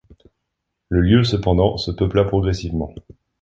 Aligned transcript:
Le 0.89 0.99
lieu 0.99 1.23
cependant 1.23 1.77
se 1.77 1.91
peupla 1.91 2.23
progressivement. 2.25 2.91